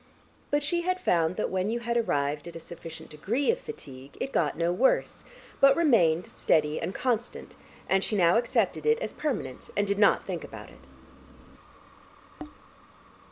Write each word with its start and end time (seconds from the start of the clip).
But 0.49 0.63
she 0.63 0.81
had 0.81 0.99
found 0.99 1.35
that 1.35 1.51
when 1.51 1.69
you 1.69 1.81
had 1.81 1.95
arrived 1.95 2.47
at 2.47 2.55
a 2.55 2.59
sufficient 2.59 3.11
degree 3.11 3.51
of 3.51 3.59
fatigue, 3.59 4.17
it 4.19 4.31
got 4.31 4.57
no 4.57 4.73
worse, 4.73 5.25
but 5.59 5.75
remained 5.75 6.25
steady 6.25 6.81
and 6.81 6.95
constant, 6.95 7.55
and 7.87 8.03
she 8.03 8.15
now 8.15 8.35
accepted 8.37 8.87
it 8.87 8.97
as 8.97 9.13
permanent, 9.13 9.69
and 9.77 9.85
did 9.85 9.99
not 9.99 10.25
think 10.25 10.43
about 10.43 10.69
it. 10.69 12.47